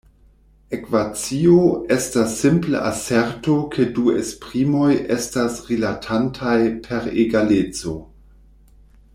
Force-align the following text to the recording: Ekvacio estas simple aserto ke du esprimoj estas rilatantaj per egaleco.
Ekvacio 0.75 1.57
estas 1.95 2.33
simple 2.45 2.81
aserto 2.93 3.57
ke 3.75 3.87
du 3.99 4.07
esprimoj 4.23 4.91
estas 5.19 5.61
rilatantaj 5.69 6.59
per 6.89 7.11
egaleco. 7.27 7.99